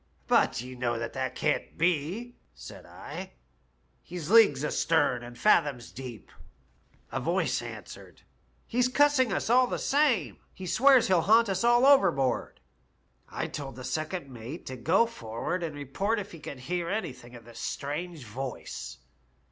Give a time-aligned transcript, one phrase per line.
[0.27, 3.33] '^* But you must know that that can't be,' said I,'
[4.01, 6.31] he's leagues astern and fathoms deep.'
[7.11, 10.39] A voice answered, * He's cussing us all the same.
[10.55, 12.61] He swears he'll haunt us all overboard.'
[13.29, 17.35] I told the second mate to go forward and report if he could hear anything
[17.35, 18.97] of this strange voice.